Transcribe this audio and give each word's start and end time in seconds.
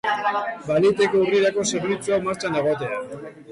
Baliteke 0.69 1.19
urrirako 1.25 1.67
zerbitzu 1.73 2.17
hau 2.19 2.21
martxan 2.31 2.61
egotea. 2.65 3.01